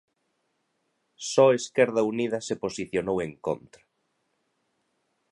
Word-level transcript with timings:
Só 1.31 1.45
Esquerda 1.59 2.01
Unida 2.11 2.39
se 2.47 2.55
posicionou 2.63 3.17
en 3.27 3.31
contra. 3.45 3.83